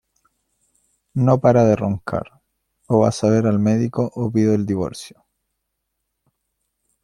[1.13, 2.25] No para de roncar:
[2.87, 5.23] o vas a ver al médico o pido el divorcio.